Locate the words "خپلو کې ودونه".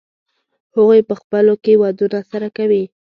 1.21-2.19